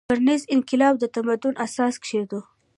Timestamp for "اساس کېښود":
1.65-2.31